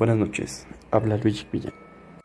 [0.00, 1.74] Buenas noches, habla Luigi Villa.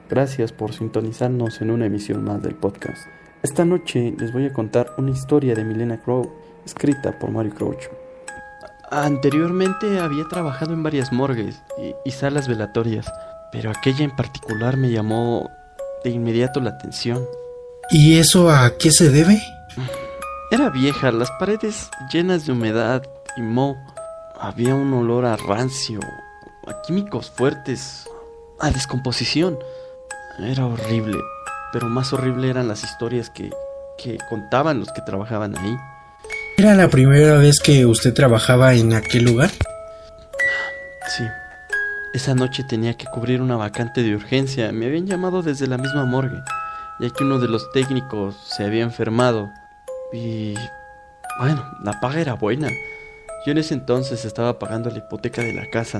[0.10, 3.06] Gracias por sintonizarnos en una emisión más del podcast.
[3.44, 6.32] Esta noche les voy a contar una historia de Milena Crow,
[6.66, 7.84] escrita por Mario Crouch.
[8.92, 13.12] Anteriormente había trabajado en varias morgues y, y salas velatorias,
[13.52, 15.52] pero aquella en particular me llamó
[16.06, 17.26] de inmediato la atención.
[17.92, 19.38] ¿Y eso a qué se debe?
[20.50, 23.04] Era vieja, las paredes llenas de humedad
[23.36, 23.76] y moho.
[24.40, 26.00] Había un olor a rancio,
[26.68, 28.08] a químicos fuertes,
[28.60, 29.60] a descomposición.
[30.40, 31.18] Era horrible,
[31.72, 33.50] pero más horrible eran las historias que,
[33.98, 35.76] que contaban los que trabajaban ahí.
[36.58, 39.52] ¿Era la primera vez que usted trabajaba en aquel lugar?
[41.18, 41.24] Sí.
[42.14, 44.72] Esa noche tenía que cubrir una vacante de urgencia.
[44.72, 46.42] Me habían llamado desde la misma morgue,
[47.02, 49.52] ya que uno de los técnicos se había enfermado.
[50.14, 50.54] Y...
[51.40, 52.70] Bueno, la paga era buena.
[53.46, 56.00] Yo en ese entonces estaba pagando la hipoteca de la casa.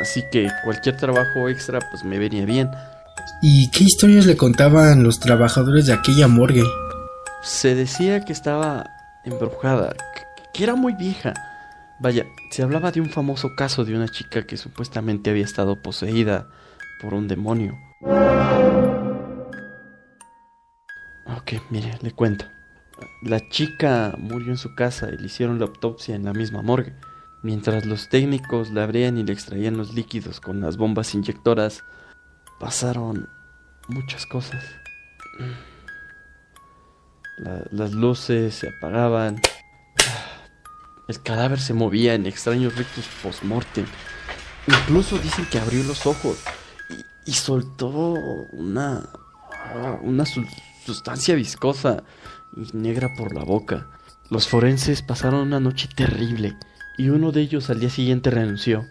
[0.00, 2.70] Así que cualquier trabajo extra pues me venía bien.
[3.40, 6.64] ¿Y qué historias le contaban los trabajadores de aquella morgue?
[7.42, 8.84] Se decía que estaba
[9.24, 9.94] embrujada,
[10.52, 11.34] que era muy vieja.
[12.00, 16.48] Vaya, se hablaba de un famoso caso de una chica que supuestamente había estado poseída
[17.00, 17.78] por un demonio.
[21.26, 22.44] Ok, mire, le cuento.
[23.22, 26.92] La chica murió en su casa y le hicieron la autopsia en la misma morgue.
[27.42, 31.82] Mientras los técnicos la abrían y le extraían los líquidos con las bombas inyectoras,
[32.60, 33.28] pasaron
[33.88, 34.62] muchas cosas.
[37.38, 39.40] La, las luces se apagaban.
[41.08, 43.86] El cadáver se movía en extraños ritos post-mortem.
[44.68, 46.38] Incluso dicen que abrió los ojos
[47.26, 47.88] y, y soltó
[48.52, 49.08] una,
[50.02, 50.46] una su
[50.86, 52.04] sustancia viscosa
[52.56, 53.88] y negra por la boca.
[54.30, 56.56] Los forenses pasaron una noche terrible
[57.02, 58.86] y uno de ellos al día siguiente renunció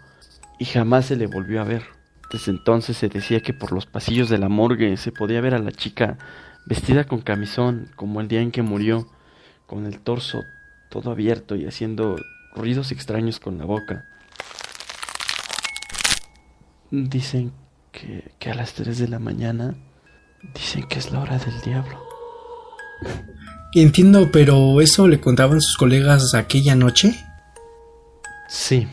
[0.60, 1.84] y jamás se le volvió a ver.
[2.30, 5.60] Desde entonces se decía que por los pasillos de la morgue se podía ver a
[5.60, 6.18] la chica
[6.66, 9.08] vestida con camisón como el día en que murió,
[9.66, 10.44] con el torso
[10.90, 12.18] todo abierto y haciendo
[12.54, 14.04] ruidos extraños con la boca.
[16.92, 17.54] Dicen
[17.94, 19.74] que, a las 3 de la mañana
[20.54, 22.04] dicen que es la hora del diablo.
[23.74, 27.16] Entiendo, pero ¿eso le contaban sus colegas aquella noche?
[28.54, 28.86] Sí,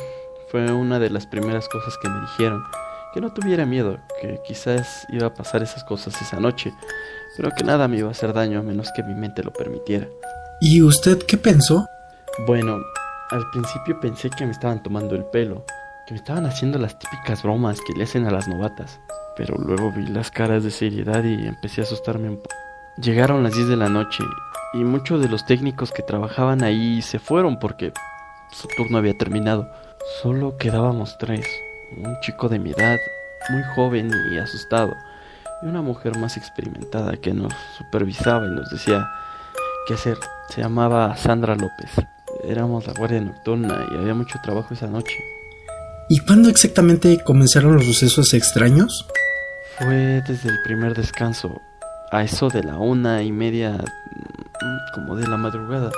[0.53, 2.63] fue una de las primeras cosas que me dijeron.
[3.13, 6.73] Que no tuviera miedo, que quizás iba a pasar esas cosas esa noche,
[7.37, 10.07] pero que nada me iba a hacer daño a menos que mi mente lo permitiera.
[10.61, 11.89] ¿Y usted qué pensó?
[12.47, 12.79] Bueno,
[13.31, 15.65] al principio pensé que me estaban tomando el pelo,
[16.07, 19.01] que me estaban haciendo las típicas bromas que le hacen a las novatas,
[19.37, 22.55] pero luego vi las caras de seriedad y empecé a asustarme un poco.
[23.03, 24.23] Llegaron las 10 de la noche
[24.73, 27.93] y muchos de los técnicos que trabajaban ahí se fueron porque
[28.53, 29.71] su turno había terminado.
[30.23, 31.47] Solo quedábamos tres.
[31.97, 32.99] Un chico de mi edad,
[33.51, 34.95] muy joven y asustado,
[35.63, 39.07] y una mujer más experimentada que nos supervisaba y nos decía
[39.87, 40.19] qué hacer.
[40.51, 41.91] Se llamaba Sandra López.
[42.45, 45.17] Éramos la guardia nocturna y había mucho trabajo esa noche.
[46.11, 49.07] ¿Y cuándo exactamente comenzaron los sucesos extraños?
[49.79, 51.61] Fue desde el primer descanso,
[52.11, 53.79] a eso de la una y media,
[54.95, 55.91] como de la madrugada.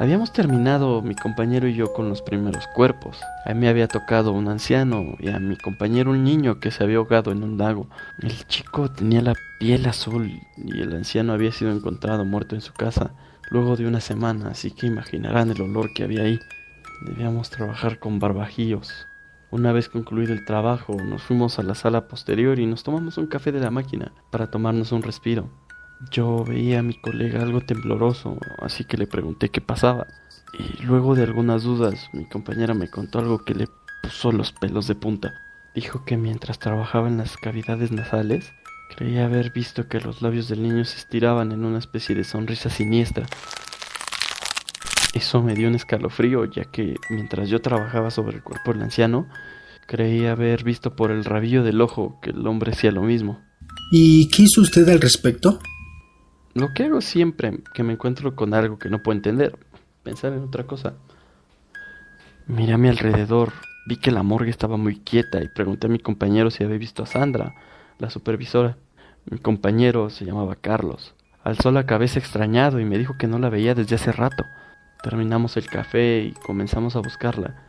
[0.00, 3.20] Habíamos terminado mi compañero y yo con los primeros cuerpos.
[3.44, 6.96] A mí había tocado un anciano y a mi compañero un niño que se había
[6.96, 7.86] ahogado en un lago.
[8.22, 12.72] El chico tenía la piel azul y el anciano había sido encontrado muerto en su
[12.72, 13.10] casa
[13.50, 16.40] luego de una semana, así que imaginarán el olor que había ahí.
[17.02, 19.06] Debíamos trabajar con barbajíos.
[19.50, 23.26] Una vez concluido el trabajo, nos fuimos a la sala posterior y nos tomamos un
[23.26, 25.50] café de la máquina para tomarnos un respiro.
[26.08, 30.06] Yo veía a mi colega algo tembloroso, así que le pregunté qué pasaba.
[30.58, 33.68] Y luego de algunas dudas, mi compañera me contó algo que le
[34.02, 35.34] puso los pelos de punta.
[35.74, 38.50] Dijo que mientras trabajaba en las cavidades nasales,
[38.96, 42.70] creía haber visto que los labios del niño se estiraban en una especie de sonrisa
[42.70, 43.26] siniestra.
[45.12, 49.28] Eso me dio un escalofrío, ya que mientras yo trabajaba sobre el cuerpo del anciano,
[49.86, 53.40] creía haber visto por el rabillo del ojo que el hombre hacía lo mismo.
[53.92, 55.60] ¿Y qué hizo usted al respecto?
[56.52, 59.56] Lo que hago siempre que me encuentro con algo que no puedo entender,
[60.02, 60.94] pensar en otra cosa.
[62.46, 63.52] Miré a mi alrededor,
[63.86, 67.04] vi que la morgue estaba muy quieta y pregunté a mi compañero si había visto
[67.04, 67.54] a Sandra,
[67.98, 68.76] la supervisora.
[69.26, 71.14] Mi compañero se llamaba Carlos.
[71.44, 74.44] Alzó la cabeza extrañado y me dijo que no la veía desde hace rato.
[75.04, 77.62] Terminamos el café y comenzamos a buscarla,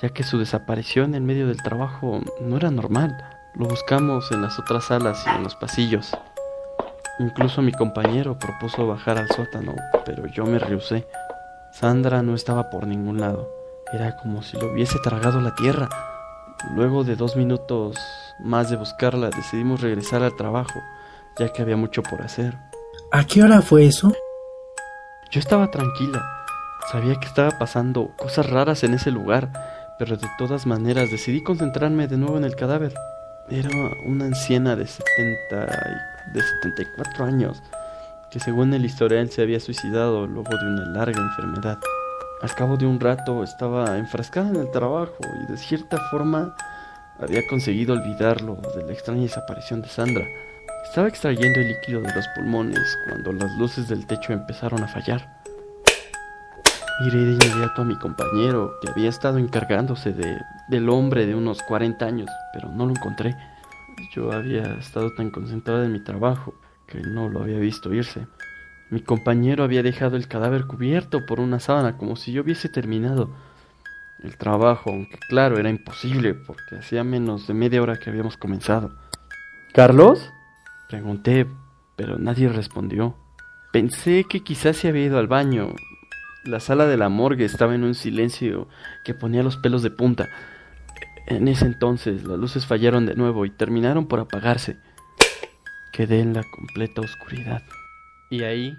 [0.00, 3.16] ya que su desaparición en medio del trabajo no era normal.
[3.54, 6.16] Lo buscamos en las otras salas y en los pasillos.
[7.18, 9.74] Incluso mi compañero propuso bajar al sótano,
[10.04, 11.06] pero yo me rehusé.
[11.70, 13.48] Sandra no estaba por ningún lado.
[13.92, 15.88] Era como si lo hubiese tragado la tierra.
[16.74, 17.96] Luego de dos minutos
[18.40, 20.80] más de buscarla, decidimos regresar al trabajo,
[21.38, 22.56] ya que había mucho por hacer.
[23.10, 24.12] ¿A qué hora fue eso?
[25.30, 26.22] Yo estaba tranquila,
[26.90, 29.50] sabía que estaba pasando cosas raras en ese lugar,
[29.98, 32.94] pero de todas maneras decidí concentrarme de nuevo en el cadáver.
[33.50, 33.68] Era
[34.04, 35.66] una anciana de 70
[36.28, 37.62] y- de 74 años,
[38.30, 41.78] que según el historial se había suicidado luego de una larga enfermedad.
[42.40, 46.54] Al cabo de un rato estaba enfrascada en el trabajo y de cierta forma
[47.20, 50.24] había conseguido olvidarlo de la extraña desaparición de Sandra.
[50.84, 55.41] Estaba extrayendo el líquido de los pulmones cuando las luces del techo empezaron a fallar.
[57.02, 60.38] Miré de inmediato a mi compañero, que había estado encargándose de,
[60.68, 63.34] del hombre de unos 40 años, pero no lo encontré.
[64.14, 66.54] Yo había estado tan concentrado en mi trabajo
[66.86, 68.28] que no lo había visto irse.
[68.90, 73.30] Mi compañero había dejado el cadáver cubierto por una sábana como si yo hubiese terminado
[74.22, 78.92] el trabajo, aunque claro, era imposible porque hacía menos de media hora que habíamos comenzado.
[79.72, 80.30] ¿Carlos?
[80.88, 81.48] Pregunté,
[81.96, 83.16] pero nadie respondió.
[83.72, 85.74] Pensé que quizás se había ido al baño.
[86.44, 88.68] La sala de la morgue estaba en un silencio
[89.04, 90.28] que ponía los pelos de punta.
[91.26, 94.76] En ese entonces las luces fallaron de nuevo y terminaron por apagarse.
[95.92, 97.62] Quedé en la completa oscuridad.
[98.30, 98.76] Y ahí...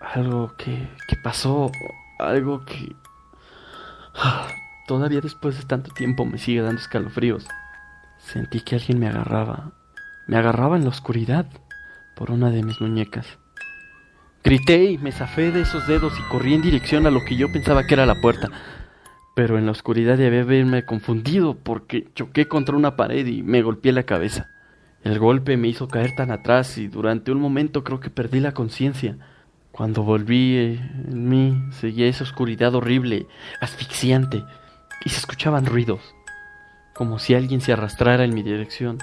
[0.00, 1.70] Algo que, que pasó,
[2.18, 2.96] algo que...
[4.14, 4.48] Ah,
[4.90, 7.46] Todavía después de tanto tiempo me sigue dando escalofríos.
[8.18, 9.70] Sentí que alguien me agarraba.
[10.26, 11.46] Me agarraba en la oscuridad
[12.16, 13.38] por una de mis muñecas.
[14.42, 17.52] Grité y me zafé de esos dedos y corrí en dirección a lo que yo
[17.52, 18.48] pensaba que era la puerta.
[19.34, 23.92] Pero en la oscuridad debí haberme confundido porque choqué contra una pared y me golpeé
[23.92, 24.48] la cabeza.
[25.04, 28.52] El golpe me hizo caer tan atrás y durante un momento creo que perdí la
[28.52, 29.18] conciencia.
[29.72, 33.26] Cuando volví eh, en mí seguía esa oscuridad horrible,
[33.60, 34.42] asfixiante,
[35.04, 36.00] y se escuchaban ruidos,
[36.94, 38.98] como si alguien se arrastrara en mi dirección,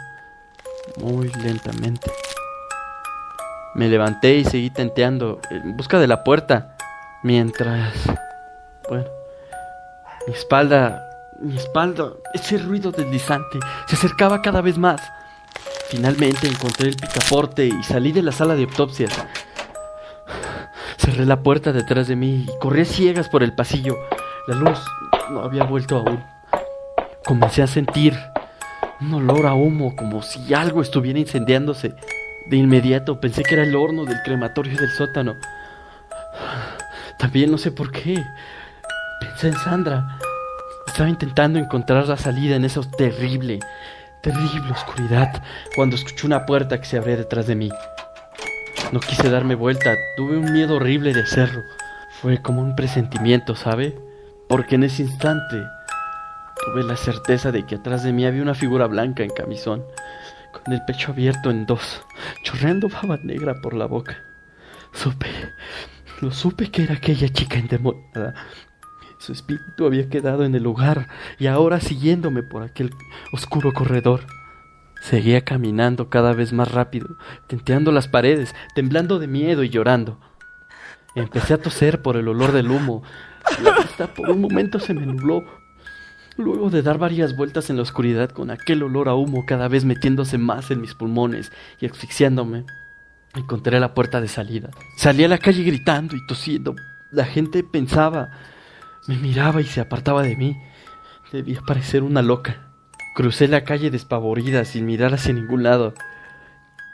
[1.01, 2.11] muy lentamente.
[3.77, 6.75] Me levanté y seguí tenteando en busca de la puerta,
[7.21, 7.93] mientras...
[8.89, 9.05] Bueno,
[10.25, 11.07] mi espalda,
[11.39, 14.99] mi espalda, ese ruido deslizante se acercaba cada vez más.
[15.89, 19.13] Finalmente encontré el picaporte y salí de la sala de autopsias.
[20.97, 23.95] Cerré la puerta detrás de mí y corrí ciegas por el pasillo.
[24.47, 24.79] La luz
[25.29, 26.23] no había vuelto aún.
[27.23, 28.17] Comencé a sentir
[29.01, 31.93] un olor a humo, como si algo estuviera incendiándose.
[32.49, 35.35] De inmediato pensé que era el horno del crematorio del sótano.
[37.19, 38.23] También no sé por qué.
[39.19, 40.17] Pensé en Sandra.
[40.87, 43.59] Estaba intentando encontrar la salida en esa terrible,
[44.23, 45.43] terrible oscuridad
[45.75, 47.69] cuando escuché una puerta que se abría detrás de mí.
[48.93, 51.61] No quise darme vuelta, tuve un miedo horrible de hacerlo.
[52.21, 53.99] Fue como un presentimiento, ¿sabe?
[54.47, 55.57] Porque en ese instante
[56.65, 59.83] tuve la certeza de que atrás de mí había una figura blanca en camisón,
[60.63, 62.01] con el pecho abierto en dos,
[62.43, 64.17] chorreando baba negra por la boca.
[64.93, 65.27] Supe,
[66.21, 68.33] lo supe que era aquella chica endemoniada.
[69.19, 71.07] Su espíritu había quedado en el lugar
[71.39, 72.91] y ahora siguiéndome por aquel
[73.31, 74.21] oscuro corredor.
[75.01, 77.17] Seguía caminando cada vez más rápido,
[77.47, 80.19] tenteando las paredes, temblando de miedo y llorando.
[81.15, 83.03] Empecé a toser por el olor del humo.
[83.63, 85.43] La vista por un momento se me nubló.
[86.37, 89.85] Luego de dar varias vueltas en la oscuridad con aquel olor a humo cada vez
[89.85, 92.63] metiéndose más en mis pulmones y asfixiándome,
[93.33, 94.69] encontré la puerta de salida.
[94.97, 96.75] Salí a la calle gritando y tosiendo.
[97.11, 98.29] La gente pensaba,
[99.07, 100.55] me miraba y se apartaba de mí.
[101.31, 102.67] Debía parecer una loca.
[103.15, 105.95] Crucé la calle despavorida sin mirar hacia ningún lado.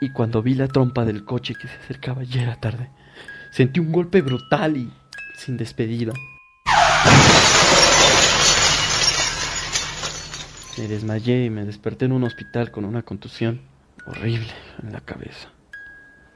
[0.00, 2.90] Y cuando vi la trompa del coche que se acercaba ya era tarde.
[3.50, 4.90] Sentí un golpe brutal y
[5.36, 6.14] sin despedida.
[10.76, 13.60] Me desmayé y me desperté en un hospital con una contusión
[14.06, 14.52] horrible
[14.82, 15.50] en la cabeza.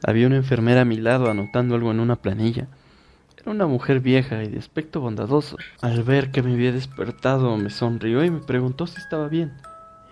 [0.06, 2.68] Había una enfermera a mi lado anotando algo en una planilla.
[3.36, 5.56] Era una mujer vieja y de aspecto bondadoso.
[5.80, 9.54] Al ver que me había despertado me sonrió y me preguntó si estaba bien.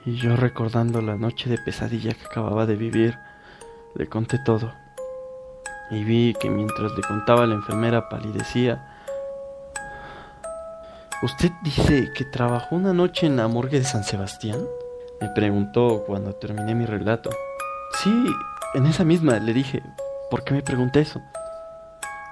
[0.05, 3.17] Y yo recordando la noche de pesadilla que acababa de vivir,
[3.95, 4.73] le conté todo.
[5.93, 8.96] Y vi que mientras le contaba la enfermera palidecía.
[11.23, 14.61] ¿Usted dice que trabajó una noche en la morgue de San Sebastián?
[15.19, 17.31] Me preguntó cuando terminé mi relato.
[18.03, 18.27] Sí,
[18.75, 19.83] en esa misma le dije,
[20.31, 21.23] ¿por qué me pregunté eso?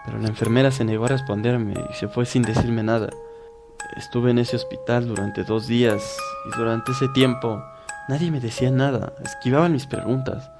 [0.05, 3.09] Pero la enfermera se negó a responderme y se fue sin decirme nada.
[3.97, 7.65] Estuve en ese hospital durante dos días y durante ese tiempo
[8.09, 10.51] nadie me decía nada, esquivaban mis preguntas.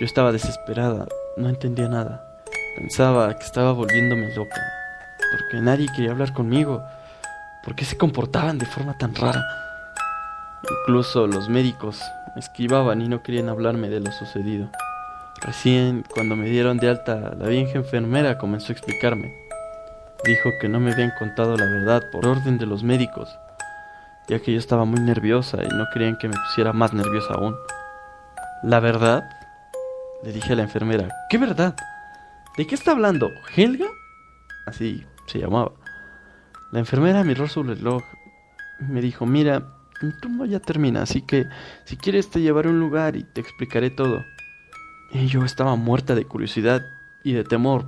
[0.00, 1.06] Yo estaba desesperada,
[1.36, 2.24] no entendía nada.
[2.78, 4.62] Pensaba que estaba volviéndome loca,
[5.30, 6.82] porque nadie quería hablar conmigo.
[7.68, 9.44] ¿Por qué se comportaban de forma tan rara?
[10.80, 12.00] Incluso los médicos
[12.34, 14.70] me esquivaban y no querían hablarme de lo sucedido.
[15.42, 19.30] Recién, cuando me dieron de alta, la vieja enfermera comenzó a explicarme.
[20.24, 23.28] Dijo que no me habían contado la verdad por orden de los médicos,
[24.30, 27.54] ya que yo estaba muy nerviosa y no querían que me pusiera más nerviosa aún.
[28.62, 29.28] ¿La verdad?
[30.22, 31.08] Le dije a la enfermera.
[31.28, 31.74] ¿Qué verdad?
[32.56, 33.30] ¿De qué está hablando?
[33.54, 33.88] ¿Helga?
[34.66, 35.72] Así se llamaba.
[36.70, 38.02] La enfermera miró su reloj
[38.80, 41.46] me dijo, mira, tu turno ya termina, así que
[41.84, 44.24] si quieres te llevaré a un lugar y te explicaré todo.
[45.12, 46.82] Y yo estaba muerta de curiosidad
[47.24, 47.86] y de temor,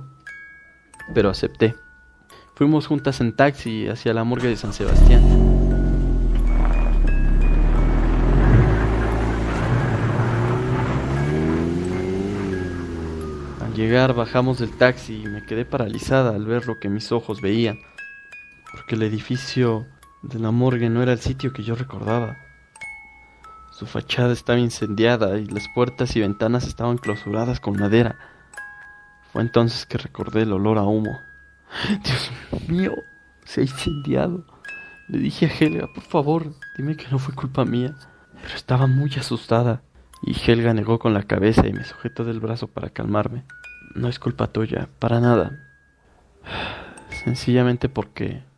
[1.13, 1.75] pero acepté.
[2.55, 5.23] Fuimos juntas en taxi hacia la morgue de San Sebastián.
[13.61, 17.41] Al llegar bajamos del taxi y me quedé paralizada al ver lo que mis ojos
[17.41, 17.79] veían,
[18.91, 19.87] porque el edificio
[20.21, 22.35] de la morgue no era el sitio que yo recordaba.
[23.71, 28.17] Su fachada estaba incendiada y las puertas y ventanas estaban clausuradas con madera.
[29.31, 31.17] Fue entonces que recordé el olor a humo.
[32.03, 32.31] Dios
[32.67, 32.91] mío,
[33.45, 34.45] se ha incendiado.
[35.07, 37.95] Le dije a Helga, por favor, dime que no fue culpa mía.
[38.41, 39.83] Pero estaba muy asustada.
[40.21, 43.45] Y Helga negó con la cabeza y me sujetó del brazo para calmarme.
[43.95, 45.59] No es culpa tuya, para nada.
[47.23, 48.50] Sencillamente porque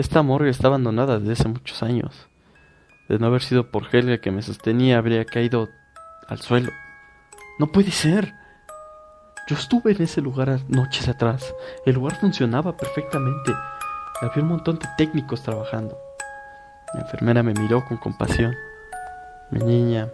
[0.00, 2.28] esta morgue está abandonada desde hace muchos años.
[3.08, 5.68] De no haber sido por Helga que me sostenía, habría caído
[6.26, 6.70] al suelo.
[7.58, 8.32] No puede ser.
[9.48, 11.54] Yo estuve en ese lugar noches atrás.
[11.84, 13.52] El lugar funcionaba perfectamente.
[14.22, 15.98] Había un montón de técnicos trabajando.
[16.94, 18.54] La enfermera me miró con compasión.
[19.50, 20.08] Mi niña,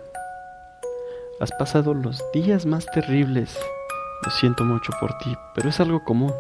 [1.40, 3.59] has pasado los días más terribles.
[4.25, 6.33] Lo siento mucho por ti, pero es algo común.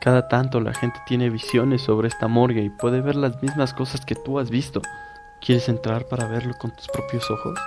[0.00, 4.04] Cada tanto la gente tiene visiones sobre esta morgue y puede ver las mismas cosas
[4.04, 4.80] que tú has visto.
[5.40, 7.58] ¿Quieres entrar para verlo con tus propios ojos?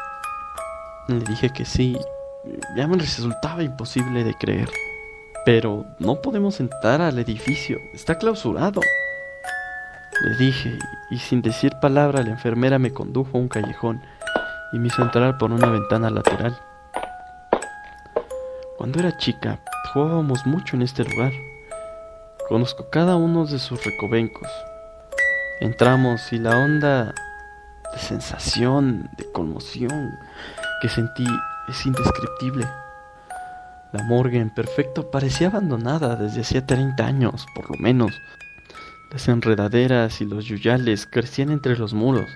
[1.07, 1.97] Le dije que sí.
[2.75, 4.69] Ya me resultaba imposible de creer.
[5.45, 7.77] Pero no podemos entrar al edificio.
[7.93, 8.79] Está clausurado.
[10.23, 10.77] Le dije,
[11.09, 14.01] y sin decir palabra la enfermera me condujo a un callejón
[14.71, 16.57] y me hizo entrar por una ventana lateral.
[18.77, 19.59] Cuando era chica,
[19.93, 21.31] jugábamos mucho en este lugar.
[22.51, 24.49] Conozco cada uno de sus recovencos.
[25.61, 27.15] Entramos y la onda
[27.93, 30.19] de sensación, de conmoción
[30.81, 31.25] que sentí
[31.69, 32.67] es indescriptible.
[33.93, 38.11] La morgue en perfecto parecía abandonada desde hacía 30 años, por lo menos.
[39.13, 42.29] Las enredaderas y los yuyales crecían entre los muros.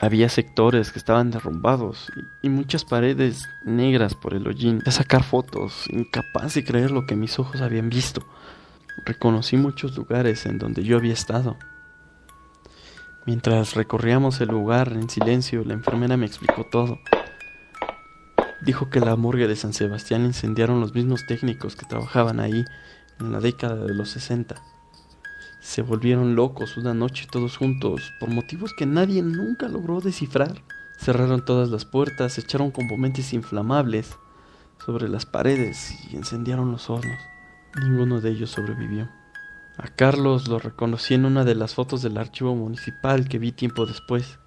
[0.00, 2.10] Había sectores que estaban derrumbados
[2.42, 4.80] y, muchas paredes negras por el hollín.
[4.80, 8.26] De sacar fotos, incapaz de creer lo que mis ojos habían visto.
[9.04, 11.56] Reconocí muchos lugares en donde yo había estado.
[13.26, 16.98] Mientras recorríamos el lugar en silencio, la enfermera me explicó todo.
[18.62, 22.64] Dijo que la morgue de San Sebastián incendiaron los mismos técnicos que trabajaban ahí
[23.18, 24.56] en la década de los 60.
[25.60, 30.62] Se volvieron locos una noche todos juntos por motivos que nadie nunca logró descifrar.
[30.98, 34.16] Cerraron todas las puertas, echaron componentes inflamables
[34.84, 37.20] sobre las paredes y incendiaron los hornos.
[37.78, 39.08] Ninguno de ellos sobrevivió.
[39.76, 43.86] A Carlos lo reconocí en una de las fotos del archivo municipal que vi tiempo
[43.86, 44.38] después.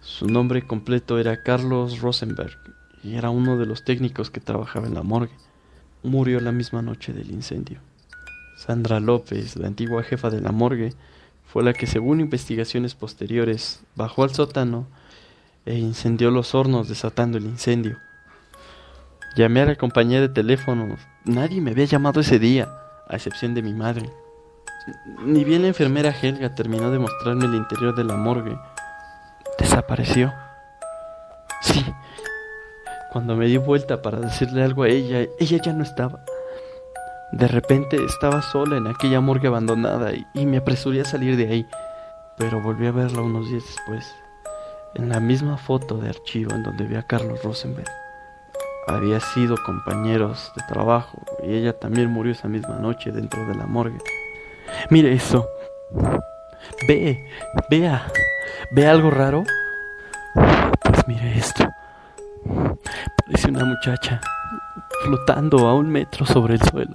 [0.00, 2.58] Su nombre completo era Carlos Rosenberg
[3.02, 5.32] y era uno de los técnicos que trabajaba en la morgue.
[6.02, 7.78] Murió la misma noche del incendio.
[8.56, 10.92] Sandra López, la antigua jefa de la morgue,
[11.46, 14.86] fue la que, según investigaciones posteriores, bajó al sótano
[15.66, 17.98] e incendió los hornos desatando el incendio.
[19.36, 20.96] Llamé a la compañía de teléfono.
[21.24, 22.68] Nadie me había llamado ese día,
[23.08, 24.08] a excepción de mi madre.
[25.24, 28.56] Ni bien la enfermera Helga terminó de mostrarme el interior de la morgue,
[29.58, 30.32] desapareció.
[31.62, 31.84] Sí,
[33.10, 36.20] cuando me di vuelta para decirle algo a ella, ella ya no estaba.
[37.32, 41.66] De repente estaba sola en aquella morgue abandonada y, me apresuré a salir de ahí,
[42.36, 44.14] pero volví a verla unos días después,
[44.94, 48.03] en la misma foto de archivo en donde vi a Carlos Rosenberg.
[48.86, 53.66] Había sido compañeros de trabajo y ella también murió esa misma noche dentro de la
[53.66, 53.98] morgue.
[54.90, 55.48] Mire eso.
[56.88, 57.24] Ve,
[57.70, 58.06] vea,
[58.72, 59.44] ve algo raro.
[60.34, 61.66] Pues mire esto.
[63.26, 64.20] Parece una muchacha
[65.04, 66.92] flotando a un metro sobre el suelo.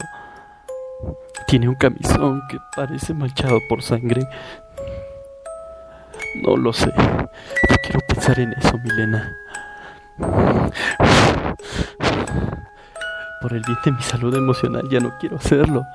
[1.47, 4.27] Tiene un camisón que parece manchado por sangre.
[6.43, 6.93] No lo sé.
[6.95, 9.35] No quiero pensar en eso, Milena.
[13.41, 15.85] Por el bien de mi salud emocional ya no quiero hacerlo.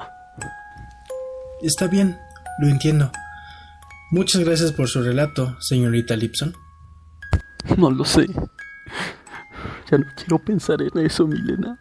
[1.62, 2.18] Está bien,
[2.58, 3.10] lo entiendo.
[4.10, 6.54] Muchas gracias por su relato, señorita Lipson.
[7.76, 8.26] No lo sé.
[9.90, 11.78] Ya no quiero pensar en eso, Milena.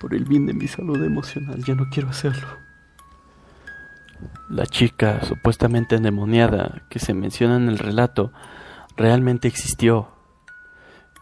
[0.00, 2.46] Por el bien de mi salud emocional, ya no quiero hacerlo.
[4.48, 8.32] La chica supuestamente endemoniada que se menciona en el relato
[8.96, 10.08] realmente existió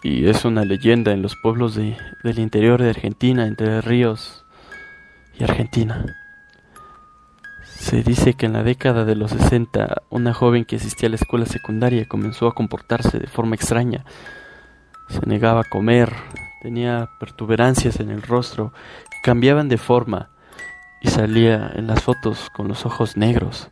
[0.02, 4.44] y es una leyenda en los pueblos de, del interior de Argentina, entre ríos
[5.38, 6.04] y Argentina.
[7.64, 11.16] Se dice que en la década de los 60 una joven que asistía a la
[11.16, 14.04] escuela secundaria comenzó a comportarse de forma extraña.
[15.08, 16.12] Se negaba a comer,
[16.62, 18.72] tenía pertuberancias en el rostro
[19.26, 20.30] cambiaban de forma
[21.00, 23.70] y salía en las fotos con los ojos negros.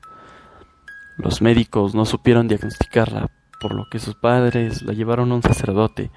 [1.16, 6.11] Los médicos no supieron diagnosticarla, por lo que sus padres la llevaron a un sacerdote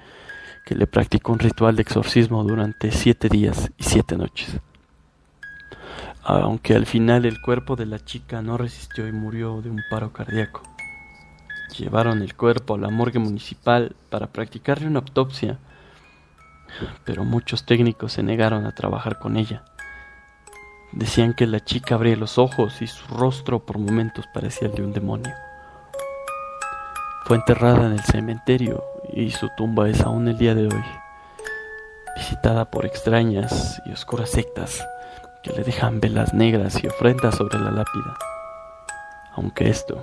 [0.64, 4.60] que le practicó un ritual de exorcismo durante siete días y siete noches.
[6.22, 10.12] Aunque al final el cuerpo de la chica no resistió y murió de un paro
[10.12, 10.62] cardíaco.
[11.78, 15.58] Llevaron el cuerpo a la morgue municipal para practicarle una autopsia,
[17.04, 19.64] pero muchos técnicos se negaron a trabajar con ella.
[20.92, 24.82] Decían que la chica abría los ojos y su rostro por momentos parecía el de
[24.82, 25.32] un demonio.
[27.28, 28.82] Fue enterrada en el cementerio
[29.12, 30.84] y su tumba es aún el día de hoy,
[32.16, 34.82] visitada por extrañas y oscuras sectas
[35.42, 38.16] que le dejan velas negras y ofrendas sobre la lápida.
[39.34, 40.02] Aunque esto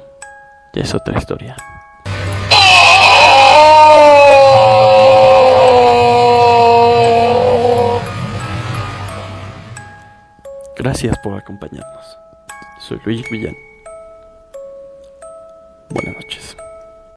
[0.72, 1.55] ya es otra historia.
[10.77, 12.20] Gracias por acompañarnos.
[12.82, 13.55] Soy Luis Villán.
[15.89, 16.55] Buenas noches.